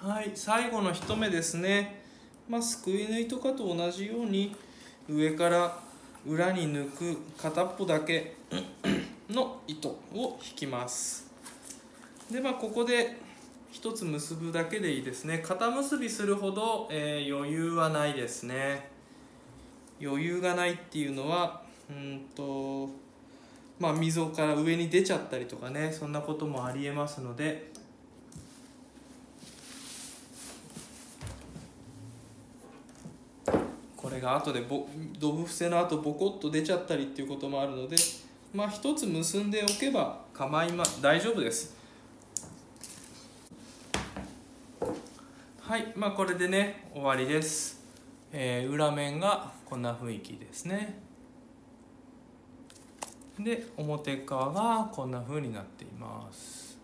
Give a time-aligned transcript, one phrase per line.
[0.00, 2.04] はい最後の1目ですね。
[2.48, 4.54] まあすくい縫いとかと同じように
[5.10, 5.76] 上から
[6.24, 8.36] 裏に抜く片っぽだけ
[9.28, 11.28] の糸を引きます。
[12.30, 13.16] でまあここで
[13.72, 15.40] 一つ結ぶだけでいいですね。
[15.44, 18.88] 肩結びするほど、えー、余裕はないですね。
[20.00, 22.88] 余裕がないっていうのはうんと
[23.80, 27.72] まあ溝から上に出ちゃったりとかねそんなこともありえますので
[34.18, 34.86] れが後でぼ
[35.18, 37.96] ドブ伏せの後ボコッと出ちゃったりっていうこともあるので
[38.52, 41.76] まあ一つ結んでおけば構いま大丈夫です。
[45.60, 47.82] はいまあこれでね終わりです、
[48.32, 50.98] えー、裏面がこんな雰囲気ですね。
[53.38, 56.78] で表側がこんな風になっています。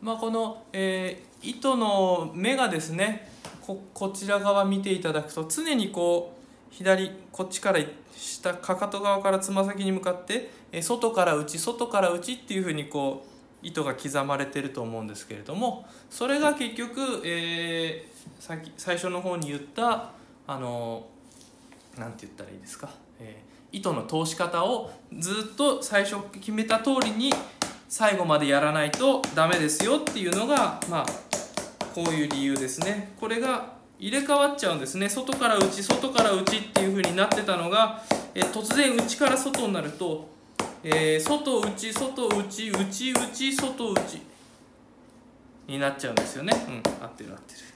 [0.00, 3.30] まあこの、えー、糸の目がですね
[3.62, 6.33] ここちら側見ていただくと常にこう
[6.74, 7.80] 左こっちから
[8.16, 13.24] 下かかと側からつま先に向かって、え、外から内外から内っていう風にこ
[13.62, 20.10] う糸が刻まれてると思うんですけれどもそれが結局、えー、さ最初の方に言った
[20.46, 21.06] あの
[21.96, 22.90] 何て言ったらいいですか、
[23.20, 27.32] えー糸の通し方をずっと最初決めた通りに
[27.88, 31.06] 最後までやらないとダメですよっていうのがまあ
[31.92, 33.12] こういう理由ですね。
[33.18, 33.73] これが
[34.04, 35.08] 入れ替わっちゃうんですね。
[35.08, 38.02] 外から内外から内っていう風になってたのが
[38.34, 40.28] え突然内から外になると、
[40.82, 44.20] えー、外内外内内内外内
[45.66, 46.52] になっちゃうんですよね。
[46.68, 47.02] うん。
[47.02, 47.73] 合ってる合ってる。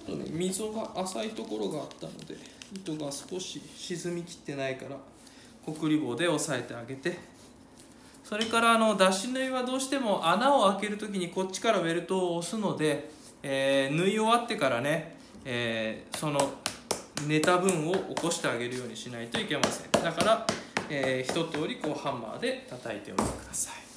[0.00, 2.36] っとね溝が浅いところがあったので
[2.74, 4.96] 糸が少し沈みきってないから
[5.64, 7.18] こくり棒で押さえてあげて
[8.24, 13.10] それからあの脱脂縫いはどうしても穴を開ける時にこっちからベルトを押すので、
[13.42, 16.38] えー、縫い終わってからね、えー、その
[17.26, 20.02] 寝た分を起こしてあげるようにしないといけません。
[20.02, 20.46] だから、
[20.90, 23.87] えー、一通りこうハンマーで叩いておいてください。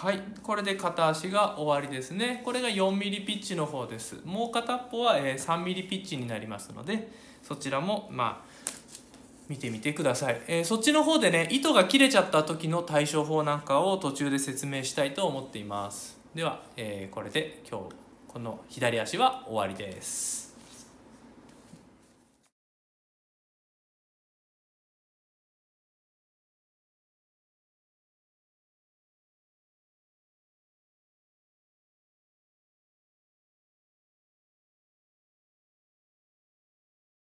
[0.00, 2.40] はいこれで片足が終わりですね。
[2.44, 4.14] これが 4mm ピッチの方です。
[4.24, 7.10] もう片っぽは 3mm ピッチになりますので
[7.42, 8.70] そちらもまあ
[9.48, 16.16] 見てみてください、えー、そっちの方でね糸が切れちゃった時の対処法なんかを途中で説明したいと思っています。
[16.32, 17.86] では、えー、これで今日
[18.28, 20.47] この左足は終わりです。